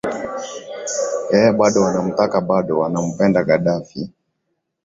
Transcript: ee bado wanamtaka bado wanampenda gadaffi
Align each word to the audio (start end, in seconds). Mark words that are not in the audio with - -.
ee 1.37 1.49
bado 1.59 1.79
wanamtaka 1.85 2.37
bado 2.49 2.73
wanampenda 2.81 3.41
gadaffi 3.49 4.01